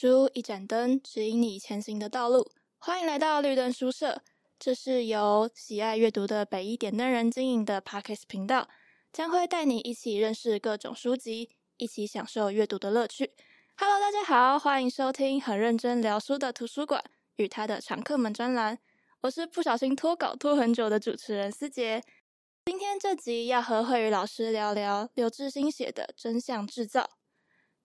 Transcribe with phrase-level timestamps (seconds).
[0.00, 2.50] 书，一盏灯，指引你前行的道路。
[2.78, 4.22] 欢迎来到绿灯书社，
[4.58, 8.66] 这是由喜爱阅读的北一点灯人经营的 Podcast 频道，
[9.12, 13.34] 将会带你一起认识各种书籍，一起享受阅读的乐趣。
[13.76, 17.04] Hello，大家好，欢迎收听很认真聊书的图书馆
[17.36, 18.78] 与他的常客们专栏。
[19.20, 22.02] 我是不小心拖稿拖很久的主持人思杰。
[22.64, 27.02] 今天这集要和慧宇老师聊聊刘志新写的《真相制造》。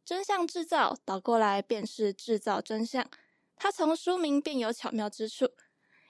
[0.05, 3.03] 真相制造倒过来便是制造真相，
[3.55, 5.49] 它从书名便有巧妙之处。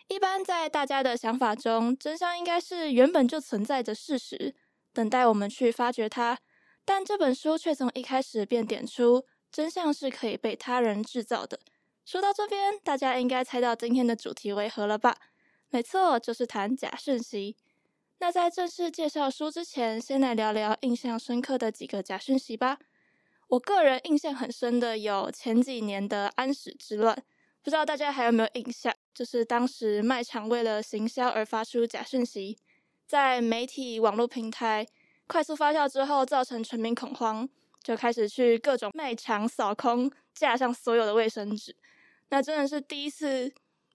[0.10, 4.54] 一般在大家的想法中，真相应该是原本就存在着事实，
[4.92, 6.38] 等待我们去发掘它。
[6.84, 11.60] 但这本书却从一开始便点出，真相是可以被他人制造的。
[12.06, 15.18] 说到这边，大家应该猜到今天的主题为何了吧？
[15.70, 17.56] 没错，就是谈假讯息。
[18.20, 22.78] 那在正式介绍书之前，先来聊聊印象深刻的几个假讯息吧。
[23.56, 27.16] 我个人印象很深的有前几年的安史之乱，
[27.64, 28.94] 不知道大家还有没有印象？
[29.14, 32.58] 就是当时卖场为了行销而发出假讯息，
[33.08, 34.86] 在媒体网络平台
[35.26, 37.48] 快速发酵之后，造成全民恐慌，
[37.82, 41.74] 就开始去各种卖场扫空架上所有的卫生纸。
[42.28, 43.50] 那真的是第一次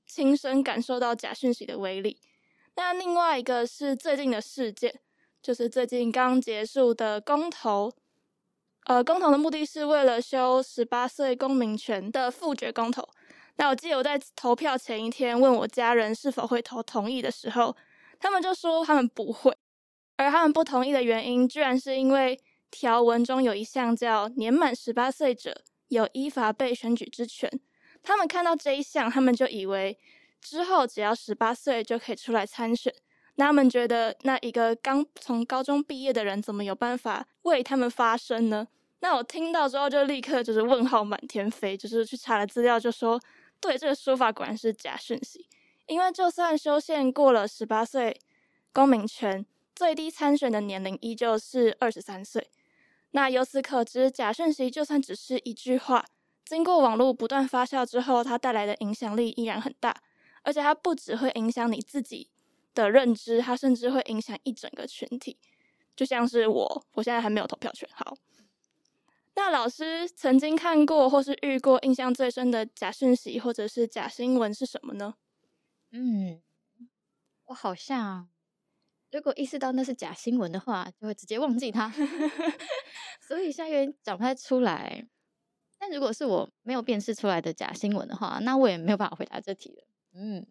[0.07, 2.19] 亲身感受到假讯息的威力。
[2.77, 5.03] 那另外一个是最近的事件，
[5.43, 7.93] 就是最近刚结束的公投。
[8.91, 13.09] 呃，公投的目的是为了修十八岁公民权的复决公投。
[13.55, 17.77] 那我记得我在投票前一天问我家人是否会投同意的时候，
[18.19, 19.57] 他们就说他们不会，
[20.17, 22.37] 而他们不同意的原因，居然是因为
[22.69, 27.49] 条文中有一项叫“年满十八岁者有依法被选举之权”。
[28.03, 29.97] 他们看到这一项，他们就以为
[30.41, 32.93] 之后只要十八岁就可以出来参选。
[33.37, 38.67] 那他们觉得，那一个刚从高中毕业的人，怎么有办法为他们发声呢？
[39.01, 43.21] 那我听到之后，就立刻就是问号满天飞，就是去查了资料，就说，
[43.61, 45.47] 对，这个说法果然是假讯息。
[45.87, 48.21] 因为就算修宪过了十八岁
[48.73, 49.45] 公民权，
[49.75, 52.49] 最低参选的年龄依旧是二十三岁。
[53.11, 56.05] 那由此可知，假讯息就算只是一句话，
[56.45, 60.01] 经过网络不断发酵之后，它带来的影响力依然很大，
[60.43, 62.31] 而且它不只会影响你自己
[62.73, 65.37] 的认知，它甚至会影响一整个群体。
[65.97, 67.89] 就像是我，我现在还没有投票权。
[67.93, 68.17] 好，
[69.35, 75.15] 那老师曾经看过或是遇过印象最深的假讯息或者是假新闻是什么呢？
[75.93, 76.41] 嗯，
[77.47, 78.29] 我好像
[79.11, 81.93] 如果意识到那是假新闻的话，就会直接忘记它，
[83.27, 85.07] 所以现在有点讲不太出来。
[85.79, 89.85] 但如果是我没有辨识出来的假新闻的话，那我也没有办法回答这题了。
[90.15, 90.47] 嗯。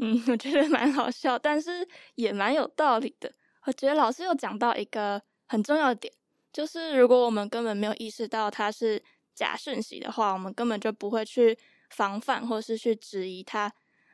[0.00, 3.32] 嗯，我觉得蛮好笑，但是也蛮有道理的。
[3.64, 6.14] 我觉得老师又讲到一个很重要的点，
[6.58, 9.00] 就是如果我们根本没有意识到它是
[9.32, 11.56] 假讯息的话，我们根本就不会去
[11.90, 13.72] 防范或是去质疑它。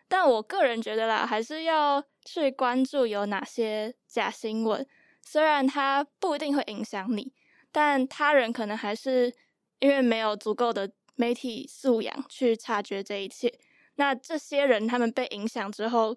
[0.08, 4.86] 但我个人觉得啦，还是要去关注有哪些假新闻，
[5.22, 7.32] 虽然它不一定会影响你，
[7.72, 9.32] 但他人可能还是
[9.78, 13.58] 因为没有足够的媒体素养去察觉这一切。
[13.94, 16.14] 那这些人他们被影响之后，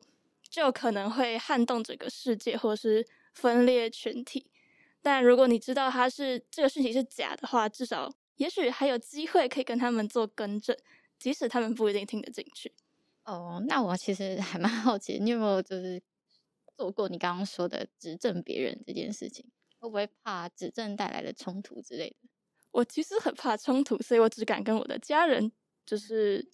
[0.50, 4.52] 就可能会撼动整个世界，或是分裂群体。
[5.08, 10.76] 但如果你知道他是这个讯息是假的话，至少也许还有机会可以跟他们做更正，
[11.18, 12.74] 即使他们不一定听得进去。
[13.24, 16.04] 哦，那我其实还蛮好奇，你有没有就是
[16.76, 19.46] 做过你刚刚说的指正别人这件事情？
[19.80, 22.30] 会不会怕指正带来的冲突之类的？
[22.72, 25.50] 我其实很怕冲突，所以我只敢跟我的家人
[25.86, 26.52] 就是。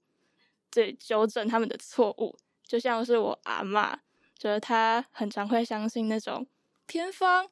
[0.69, 3.95] 对，纠正他们的错误，就像是我阿嬷，
[4.35, 6.47] 觉得她很常会相信那种
[6.87, 7.47] 偏方，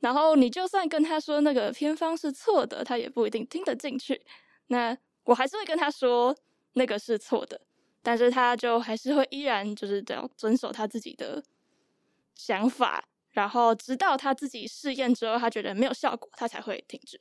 [0.00, 4.20] 然后你就算跟他说那个偏方是错的，他也不一定听得进去。
[4.66, 6.36] 那我还是会跟他说
[6.72, 7.60] 那个是错的，
[8.02, 11.42] 但是他就还是会依然就是这样遵守他自己的
[12.34, 17.20] 想法，然后直到他自己试验之后，他觉得没有效果，他才会停止。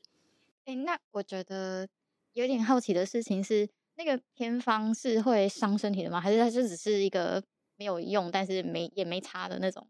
[0.66, 1.88] 哎，那我觉得
[2.34, 3.70] 有点好奇的事情是。
[3.96, 6.22] 那个偏方是会伤身体的吗？
[6.22, 7.44] 还是它就只是一个
[7.76, 9.86] 没有用，但是没也没差的那种？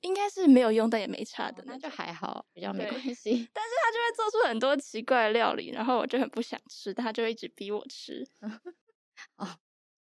[0.00, 3.48] 应该是没有用，但也没差的，哦，那就还好，比较没关系。
[3.52, 8.26] 但是他就会做出很多奇怪的料理，然后我就很不想吃，但他就会一直逼我吃。
[9.36, 9.48] 哦，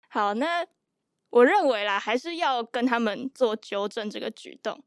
[0.09, 0.65] 好，那
[1.30, 4.83] 我认为啦，还是要跟他们做纠正这个举动，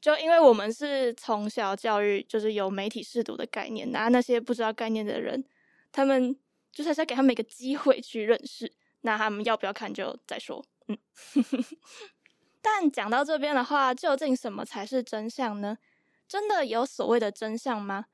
[0.00, 5.44] 就因为我们是从小教育，就是有媒体试读的概念，拿那些不知道概念的人，
[5.92, 6.38] 他们。
[6.74, 8.72] 就是在给他们一个机会去认识，
[9.02, 10.66] 那他们要不要看就再说。
[10.88, 10.98] 嗯，
[12.64, 15.76] 但讲到这边的话，究竟什么才是真相呢？
[16.26, 18.06] 真的有所谓的真相吗？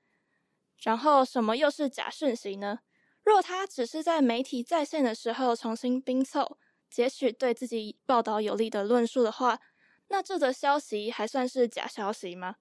[0.82, 2.80] 然后什么又是假讯息呢？
[3.22, 6.58] 若他只是在媒体在线的时候重新拼凑、
[6.90, 9.60] 截取对自己报道有利的论述的话，
[10.08, 12.56] 那这则消息还算是假消息吗？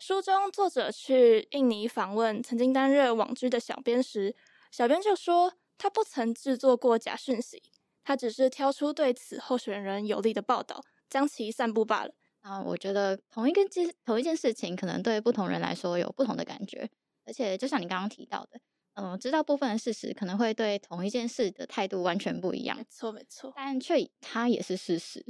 [0.00, 4.34] 书中作者去印尼访问曾经担任网剧的小编时，
[4.72, 7.62] 小编就说他不曾制作过假讯息，
[8.02, 10.82] 他只是挑出对此候选人有利的报道，
[11.12, 12.14] 将其散布罢了。
[12.40, 16.88] 啊，我觉得同一个件同一件事情，可能对不同人来说有不同的感觉，
[17.26, 18.58] 而且就像你刚刚提到的。
[18.94, 22.76] 嗯，知道部分的事实，可能会对同一件事的态度完全不一样。
[22.76, 25.24] 没错，没错，但却它也是事实。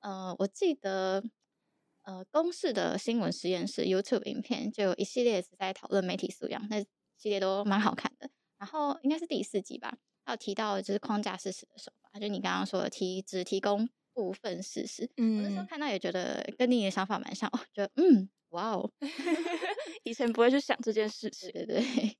[0.00, 1.22] 呃，我记得，
[2.04, 6.80] 呃，公视的新闻实验室 YouTube 影片就有一系列是在讨论媒体素养，那
[7.16, 8.30] 系列都蛮好看的。
[8.58, 15.08] 然后应该是第四集吧，还有提到就是框架事实的手法，就你刚刚说的提只提供部分事实。
[15.16, 18.90] 嗯，我那时候看到也觉得跟你的想法蛮像，哦，觉得嗯，哇哦，
[20.04, 22.16] 以前不会去想这件事情，对对对。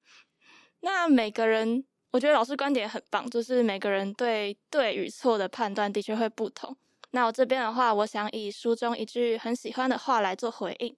[0.80, 6.76] 那每个人，我觉得老师观点很棒，就是每个人对对与错的判断的确会不同。
[7.12, 10.96] 那我这边的话，我想以书中一句很喜欢的话来做回应。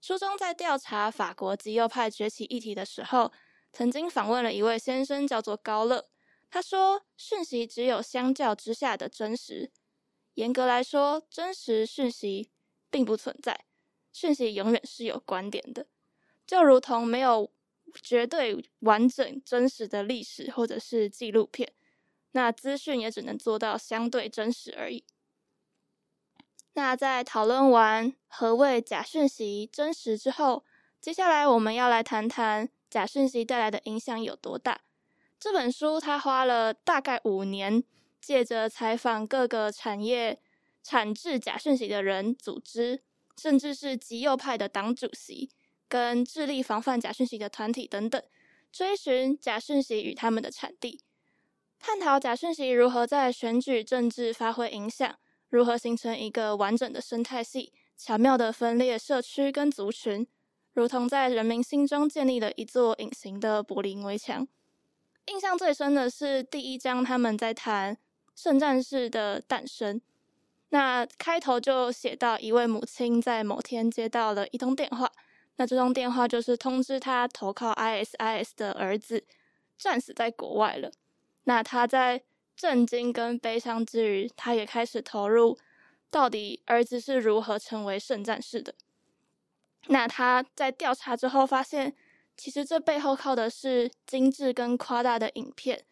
[0.00, 3.32] 书中在调查法国极右派崛起议题的时候，
[3.72, 6.06] 曾经访问了一位先生，叫做高乐。
[6.50, 9.72] 他说：“讯息只有相较之下的真实。
[10.34, 12.50] 严格来说，真实讯息
[12.90, 13.64] 并不存在，
[14.12, 15.86] 讯息永远是有观点的，
[16.46, 17.50] 就如同没有。”
[18.02, 21.72] 绝对完整、真实的历史或者是纪录片，
[22.32, 25.04] 那资讯也只能做到相对真实而已。
[26.72, 30.64] 那在讨论完何谓假讯息真实之后，
[31.00, 34.80] 接下来我们要来谈谈假讯息带来的影响有多大。
[35.38, 37.84] 这本书他花了大概五年，
[38.24, 40.40] 借着采访各个产业
[40.82, 43.02] 产制假讯息的人、组织，
[43.36, 45.50] 甚至是极右派的党主席。
[45.86, 48.20] 跟致力防范假讯息的团体等等，
[48.72, 50.98] 追寻假讯息与他们的产地，
[51.78, 55.16] 探讨假讯息如何在选举政治发挥影响，
[55.50, 60.26] 如何形成一个完整的生态系，巧妙地分裂社区跟族群，
[60.72, 64.48] 如同在人民心中建立了一座隐形的柏林围墙。
[65.26, 67.96] 印象最深的是第一章，他们在谈
[68.34, 70.00] 圣战士的诞生。
[70.70, 75.10] 那开头就写到，一位母亲在某天接到了一通电话。
[75.56, 79.24] 那这通电话就是通知他投靠 ISIS 的儿子
[79.78, 80.90] 战死在国外了。
[81.44, 82.22] 那他在
[82.56, 85.56] 震惊跟悲伤之余，他也开始投入
[86.10, 88.74] 到底儿子是如何成为圣战士的。
[89.86, 91.94] 那他在调查之后发现，
[92.36, 95.84] 其实这背后靠的是精致跟夸大的影片，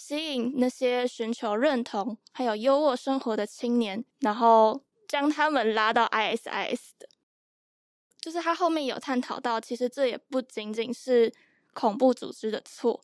[0.00, 7.06] 吸引那些寻求认同还有优渥生活的青年，然后将他们拉到 ISIS 的。
[8.18, 11.30] 就是他后面有探讨到，其实这也不仅仅是
[11.74, 13.02] 恐怖组织的错。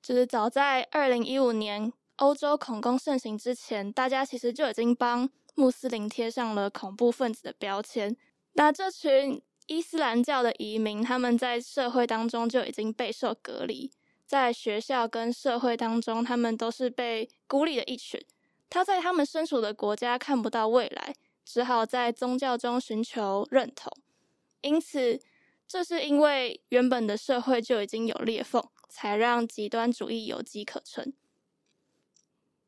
[0.00, 8.16] 就是早在二零一五年欧洲恐攻盛行之前，大家其实就已经帮穆斯林贴上了恐怖分子的标签。
[8.52, 13.90] 那这群伊斯兰教的移民，他们在社会当中就已经备受隔离，
[14.26, 18.20] 在学校跟社会当中，他们都是被孤立的一群。
[18.68, 21.14] 他在他们身处的国家看不到未来，
[21.44, 23.92] 只好在宗教中寻求认同。
[24.62, 25.20] 因此，
[25.68, 31.12] 这是因为原本的社会就已经有裂缝，才让极端主义有机可乘。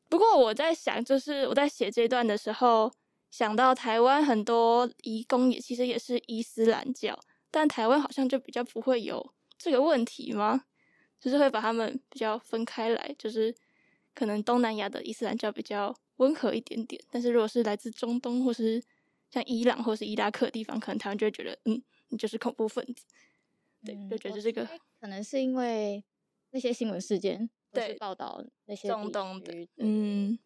[0.07, 2.89] 不过，我在想，就是我在写这段的时候，
[3.29, 7.19] 想到台湾很多移工也其实也是伊斯兰教，
[7.51, 10.63] 但台湾好像就比较不会有这个问题吗？
[11.19, 13.53] 就是会把他们比较分开来，就是
[14.13, 18.81] 可能东南亚的伊斯兰教比较温和一点点，但是如果是来自中东或是
[19.29, 23.05] 像伊朗或是伊拉克的地方，可能他们就会觉得，嗯，你就是恐怖分子，
[23.85, 24.67] 对，就觉得这个
[24.99, 26.03] 可能是因为
[26.51, 30.39] 那些新闻事件，对，报道那些中东的，嗯，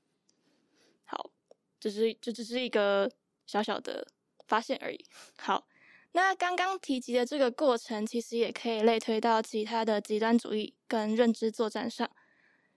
[1.05, 1.31] 好，
[1.79, 3.09] 就是这只是一个
[3.45, 4.07] 小小的
[4.47, 5.05] 发现而已。
[5.37, 5.65] 好，
[6.13, 12.09] 那刚刚提及的这个过程，其实也可以类推到其他的极端主义跟认知作战上，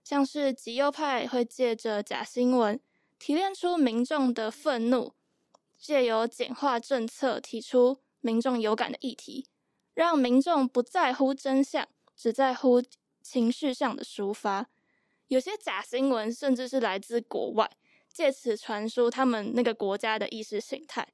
[0.03, 2.81] 像是极右派会借着假新闻
[3.19, 5.15] 提炼出民众的愤怒。
[5.79, 9.47] 借由简化政策，提出民众有感的议题，
[9.93, 12.83] 让民众不在乎真相，只在乎
[13.21, 14.69] 情绪上的抒发。
[15.29, 17.71] 有些假新闻甚至是来自国外，
[18.11, 21.07] 借此传输他们那个国家的意识形态。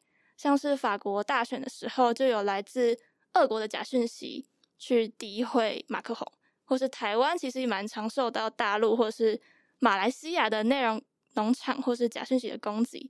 [0.42, 2.98] 像是法国大选的时候，就有来自
[3.34, 4.44] 俄国的假讯息
[4.76, 6.26] 去诋毁马克宏，
[6.64, 9.40] 或是台湾其实也蛮常受到大陆或是
[9.78, 11.00] 马来西亚的内容
[11.34, 13.08] 农场或是假讯息的攻击。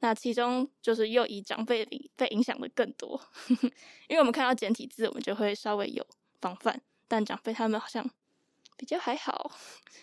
[0.00, 3.20] 那其中就是又以长辈被影响的更多，
[4.10, 6.04] 因为我们看到简体字，我们就会稍微有
[6.40, 8.04] 防范，但长辈他们好像
[8.76, 9.52] 比较还好。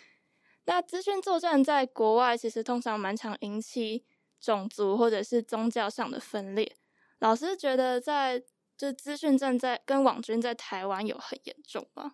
[0.64, 4.06] 那资讯作战在国外其实通常蛮常引起
[4.42, 6.76] 种族或者是宗教上的分裂。
[7.20, 8.44] 老师觉得在
[8.76, 12.14] 就资讯站在跟网军在台湾有很严重吗？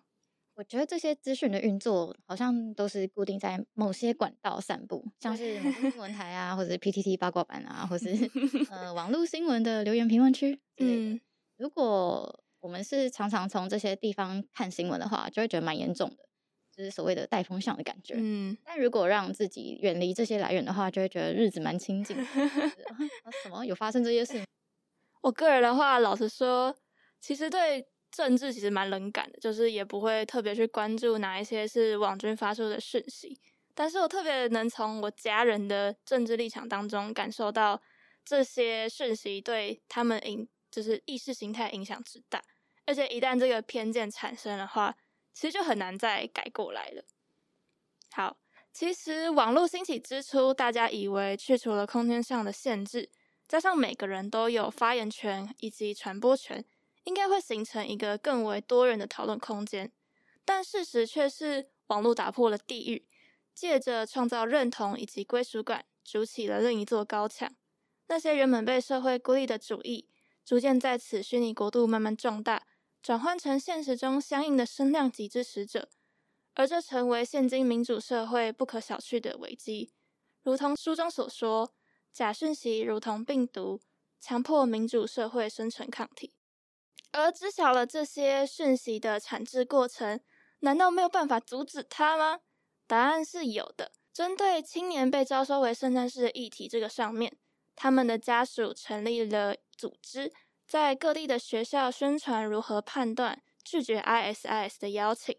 [0.54, 8.08] 我觉得这些资讯的运作好像都是固定在某些管道散布，像是新闻台啊，或者是 PTT 八卦版啊，或是
[8.70, 11.00] 呃网络新闻的留言评论区之类的。
[11.14, 11.20] 嗯，
[11.56, 16.27] 如果我们是常常从这些地方看新闻的话，就会觉得蛮严重的，
[16.78, 18.14] 就是所谓的带风向的感觉。
[18.16, 22.16] 嗯，但如果让自己远离这些来源的话，就会觉得日子蛮清静。
[23.42, 24.42] 什么有发生这些事？
[25.20, 26.74] 我个人的话，老实说，
[27.20, 27.86] 其实对。
[28.10, 33.38] 政治其实蛮冷感的，就是也不会特别去关注哪一些是网军发出的讯息。
[33.74, 37.80] 但是我特别能从我家人的政治立场当中感受到
[38.24, 42.42] 这些讯息对他们影，就是意识形态影响之大。
[42.86, 44.96] 而且一旦这个偏见产生的话，
[45.38, 47.04] 其实就很难再改过来了。
[48.10, 48.38] 好，
[48.72, 53.08] 其实网络兴起之初，大家以为去除了空间上的限制，
[53.46, 56.64] 加上每个人都有发言权以及传播权。
[57.04, 59.92] 应该会形成一个更为多元的讨论空间，
[60.44, 63.06] 但事实却是网络打破了地域，
[63.54, 67.54] 借着创造认同以及归属感，筑起了另一座高墙。
[68.08, 70.10] 那些原本被社会孤立的主义，
[70.44, 72.66] 逐渐在此虚拟国度慢慢壮大，
[73.02, 75.88] 转换成现实中相应的声量及支持者，
[76.54, 79.92] 而这成为现今民主社会不可小觑的危机。
[80.42, 81.72] 如同书中所说，
[82.12, 83.80] 假讯息如同病毒，
[84.20, 86.32] 强迫民主社会生成抗体。
[87.12, 90.20] 而知晓了这些讯息的产制过程，
[90.60, 92.40] 难道没有办法阻止它吗？
[92.86, 93.92] 答案是有的。
[94.12, 97.36] 针对青年被招收为圣战士的议题这个上面，
[97.76, 100.32] 他们的家属成立了组织，
[100.68, 105.36] 在各地的学校宣传如何判断拒绝 ISIS 的邀请。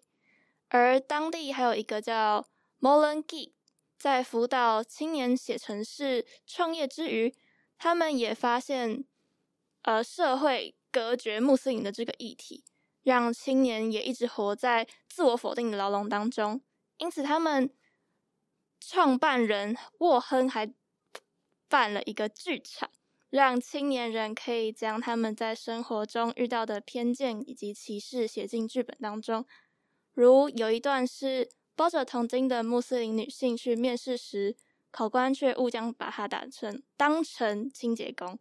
[0.68, 2.46] 而当地还有一个叫
[2.82, 3.54] Molengi，
[3.98, 7.34] 在辅导青年写程式创业之余，
[7.78, 9.06] 他们也发现，
[9.84, 10.76] 呃，社会。
[10.92, 12.64] 隔绝穆斯林的这个议题，
[13.04, 16.64] 让青年也一直活在自我否定的牢笼当中。
[16.98, 17.72] 因此，他们
[18.80, 20.74] 创办人沃亨还
[21.68, 22.90] 办了一个剧场，
[23.30, 29.46] 让青年人可以将他们在生活中遇到的偏见以及歧视写进剧本当中。
[30.14, 34.58] 如有一段是包着头巾的穆斯林女性去面试时，
[34.92, 38.40] 考官却误将把她打成当成清洁工。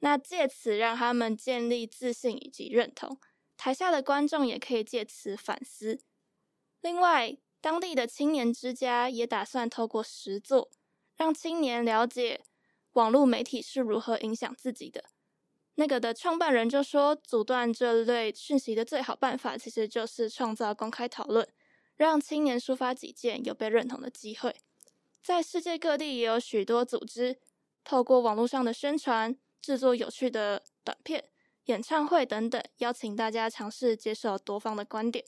[0.00, 3.18] 那借此让他们建立自信以及认同，
[3.56, 6.00] 台下的观众也可以借此反思。
[6.80, 10.70] 另外，当地的青年之家也打算透过实作，
[11.16, 12.40] 让青年了解
[12.92, 15.04] 网络媒体是如何影响自己的。
[15.76, 21.46] 那个的创办人就说，阻断这类讯息的最好办法，其实就是创造公开讨论，
[21.96, 24.54] 让青年抒发己见，有被认同的机会。
[25.22, 27.38] 在世界各地也有许多组织，
[27.84, 29.36] 透过网络上的宣传。
[29.62, 31.22] 制作有趣的短片、
[31.66, 35.22] 演唱会等等，邀请大家尝试接受多方的观点。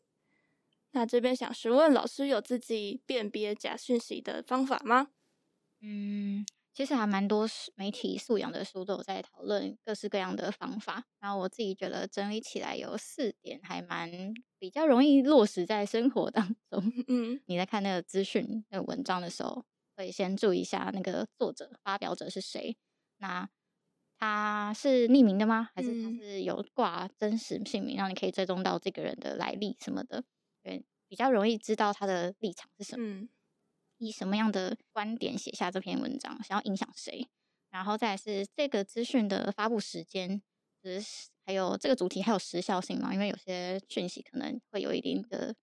[0.92, 5.08] 那这边想询问老师，有自己辨别假讯息的方法吗？
[5.80, 11.04] 嗯，其实还蛮多媒体素养的书都有在讨论各式各样的方法。
[11.20, 14.10] 然后我自己觉得整理起来有四点，还蛮
[14.58, 16.92] 比较容易落实在生活当中。
[17.08, 19.64] 嗯，你在看那个资讯那个文章的时候，
[19.94, 22.76] 可以先注意一下那个作者、发表者是谁。
[23.18, 23.48] 那
[24.18, 25.68] 他是匿名的吗？
[25.74, 30.24] 还是他是有挂真实姓名，让你可以追踪到这个人的来历什么的？
[30.62, 33.28] 对，比较容易知道他的立场是什么，嗯、
[34.02, 37.28] 以什么样的观点写下这篇文章，想要影响谁？
[37.70, 40.42] 然后再来是这个资讯的发布时间，
[40.82, 43.14] 就是还有这个主题还有时效性嘛？
[43.14, 45.54] 因为有些讯息可能会有一定的。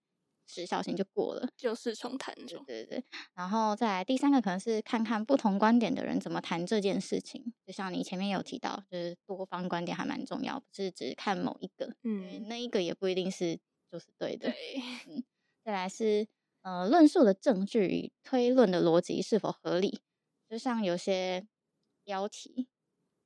[0.51, 2.33] 时效性就过了，旧事重谈。
[2.33, 3.03] 对对对，
[3.35, 7.53] 然后再来第三个，可能是看看不同观点的人怎么谈这件事情。
[7.67, 13.59] 就像你前面有提到，就是多方观点还蛮重要，不是只看某一个，嗯，那一个也不一定是
[13.91, 14.49] 就是对的。
[14.49, 15.23] 对，嗯，
[15.63, 16.27] 再来是
[16.61, 20.01] 呃，论述的证据与推论的逻辑是否合理。
[20.49, 21.47] 就像有些
[22.03, 22.67] 标题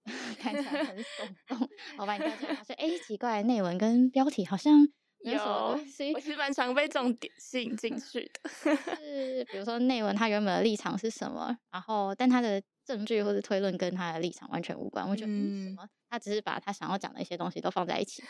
[0.37, 4.87] 看起来很耸 动，我把你调出来，说哎，奇怪，内文跟标题好像。
[5.23, 5.79] 有，我
[6.19, 8.49] 其实蛮常被这种点吸引进去的。
[8.51, 15.07] 是，比如说内文，他原本的立场是什么，然后但他的证据或者推论跟他的立场完全无关。
[15.07, 18.21] 我觉得什么，他只是把他想要讲的一些东西都放在一起，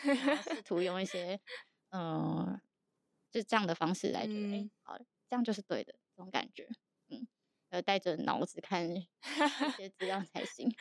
[0.44, 1.36] 试图用一些
[1.90, 2.60] 嗯、呃，
[3.34, 4.96] 就这样的方式来觉得，哎、嗯，好，
[5.28, 6.68] 这样就是对的，这种感觉，
[7.08, 7.26] 嗯，
[7.70, 9.08] 要带着脑子看一
[9.76, 10.72] 些资料才行。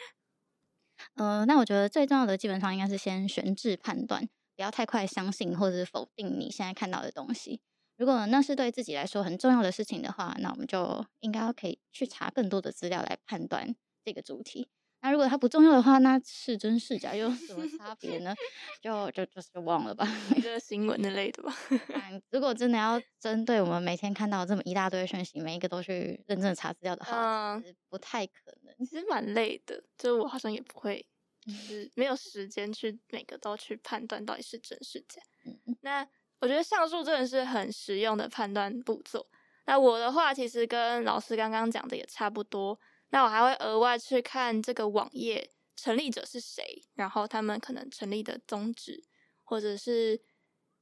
[1.16, 4.30] 嗯、 呃，那我觉得最重要的基本上应该是先悬置判断。
[4.56, 7.60] 不要太快相信或者是否定你现在看到的东西。
[7.98, 14.70] 如果那是对自己来说很重要的事情的话，那我们就应该可以去查更多的资料来判断这个主题。
[15.04, 18.34] 那如果它不重要的话，那是真是假又有什么差别呢？
[18.82, 21.54] 就就就是忘了吧，一个新闻之类的吧。
[22.32, 28.74] 如果真的要针对我们每天看到这么一大堆讯息，每一个都去认真查资料的话，嗯，不太可能。
[28.78, 31.06] 其实蛮累的，就我好像也不会，
[31.46, 35.22] 就是没有时间去每个都去判断到底是真是假。
[35.46, 36.08] 嗯、那
[36.40, 39.28] 我觉得上述真的是很实用的判断步骤。
[39.66, 42.80] 那我的话，其实跟老师刚刚讲的也差不多。
[43.14, 49.04] 那我还会额外去看这个网页成立者是谁，然后他们可能成立的宗旨，
[49.44, 50.20] 或者是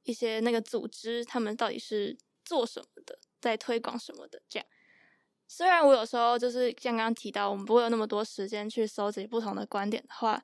[0.04, 4.40] 一些那个组织，他们到底是做什么的，在推广什么的。
[4.48, 4.66] 这样，
[5.46, 10.42] 虽然我有时候就是像刚刚提到，我们不会有那么多时间去搜集不同的观点的话，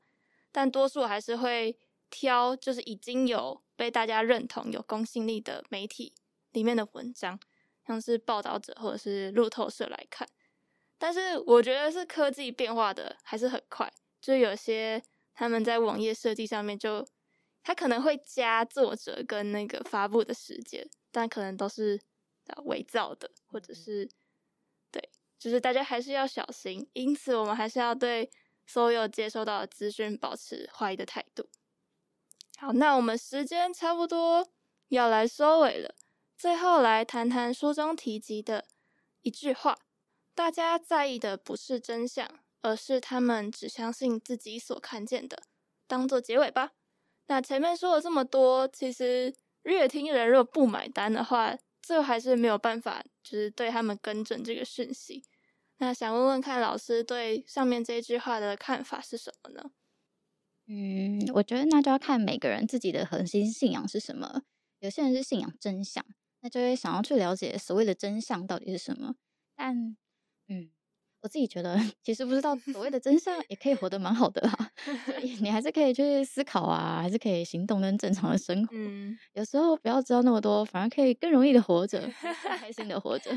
[0.52, 1.74] 但多数还是会
[2.10, 6.12] 挑就是已经有被大家认同、有公信力的媒体
[6.52, 7.40] 里面的文章，
[7.86, 10.28] 像是报道者或者是路透社来看。
[10.98, 13.88] 但是我觉得是科技变化的还是很快，
[14.20, 15.00] 就有些
[15.32, 17.06] 他们在网页设计上面就，
[17.62, 22.00] 他可能会加作者跟那个发布的时间，但可能都是
[22.64, 24.10] 伪造的，或者是
[24.90, 26.90] 对，就是大家还是要小心。
[26.94, 28.28] 因此，我们还是要对
[28.66, 31.48] 所有接收到的资讯保持怀疑的态度。
[32.56, 34.48] 好，那我们时间差不多
[34.88, 35.94] 要来收尾了，
[36.36, 38.66] 最后来谈谈书中提及的
[39.22, 39.78] 一句话。
[40.38, 42.24] 大家在意的不是真相，
[42.62, 45.42] 而是他们只相信自己所看见的。
[45.88, 46.74] 当做结尾吧。
[47.26, 55.24] 那前面说了这么多，其实阅听人若不买单的话，最后还是没有办法，就是对他们更正这个讯息。
[55.78, 59.72] 那想问问看，老师对上面这一句话的看法是什么呢？
[60.68, 64.42] 嗯，我觉得那就要看每个人自己的核心信仰是什么。
[64.78, 66.06] 有些人是信仰真相，
[66.42, 69.16] 那就会想要去了解所谓的真相到底是什么，
[69.56, 69.96] 但。
[70.48, 70.70] 嗯，
[71.22, 74.52] 我自己觉得， 其实不知道所谓的真相也可以活得蛮好的啦。
[75.42, 78.68] 你还是可以去思考啊，还是可以行动跟正常的生活。
[78.74, 82.00] 嗯，有时候不要知道那么多，反而可以更容易的活着，
[82.58, 83.30] 开心的活着。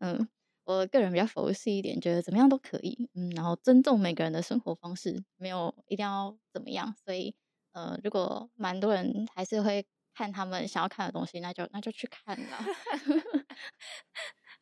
[0.00, 0.28] 嗯，
[0.64, 3.10] 我个人比较佛系一点，觉得怎么样都可以。
[3.14, 6.94] 嗯，然后尊重每个人的生活方式，没有一定要怎么样。
[7.04, 7.34] 所以，
[7.72, 12.58] 呃，如果蛮多人还是会看他们想要看的东西，那就那就去看啦。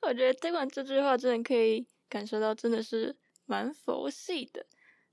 [0.03, 4.65] 我觉得听完这句话，真的可以感受到，真的是蛮佛系的。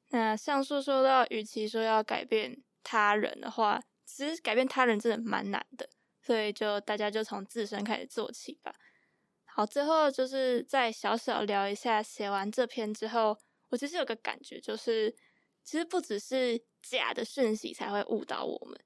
[0.10, 5.90] 那上述说到，与其说要改变他人的话，其实改变他人真的蛮难的。
[6.22, 8.74] 所以就大家就从自身开始做起吧。
[9.46, 13.38] 好，最后就是再小小聊一下，写完这篇之后，
[13.70, 15.14] 我其实有个感觉，就是
[15.64, 18.80] 其实不只是假的讯息才会误导我们，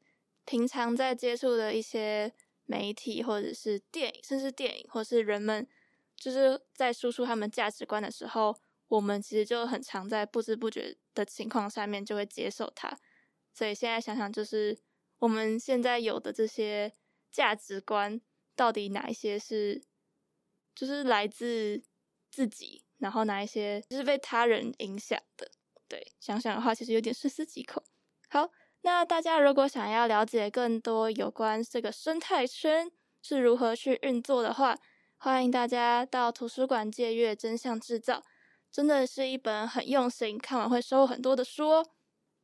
[0.45, 2.33] 平常在接触的一些
[2.65, 5.67] 媒体或者是电影，甚至电影，或是人们。
[6.21, 8.55] 就是在输出他们价值观的时候，
[8.89, 12.95] 我们其实就很常在不知不觉的情况下面就会接受它。
[13.51, 14.77] 所以现在想想，就是
[15.17, 16.93] 我们现在有的这些
[17.31, 18.21] 价值观，
[18.55, 19.81] 到底哪一些是
[20.75, 21.81] 就是来自
[22.29, 25.49] 自己，然后哪一些就是被他人影响的？
[25.87, 27.83] 对，想想的话，其实有点细思极恐。
[28.29, 32.91] 好，那大家如果想要了解更多有关这个生态圈
[33.23, 34.77] 是如何去运作的话，
[35.23, 38.15] 欢迎大家到图书馆借阅《真相制造》，
[38.71, 41.85] 真的是一本很用心，看完会收获很多的书哦。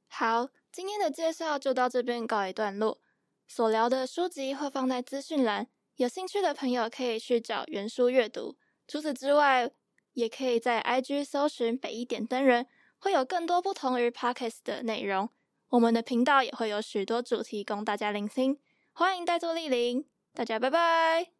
[0.07, 2.99] 好，今天的介绍就到这边告一段落。
[3.47, 8.55] 所聊的书籍会放在资讯栏，有兴趣的朋友可以去找原书阅读。
[8.87, 9.67] 除此之外，
[10.13, 12.67] 也可以在 IG 搜寻北一点灯人，
[12.99, 15.27] 会有更多不同于 Podcast 的内容。
[15.69, 18.59] 我们的频道也会有许多主题供大家聆听。
[18.93, 21.36] 欢迎带作莅临，大家拜拜。